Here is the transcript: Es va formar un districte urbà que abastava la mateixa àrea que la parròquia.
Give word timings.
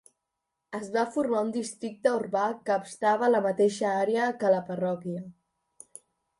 Es 0.77 0.87
va 0.95 1.03
formar 1.15 1.43
un 1.47 1.51
districte 1.57 2.15
urbà 2.21 2.47
que 2.69 2.75
abastava 2.77 3.31
la 3.35 3.43
mateixa 3.49 3.95
àrea 4.01 4.33
que 4.43 4.55
la 4.57 4.67
parròquia. 4.73 5.25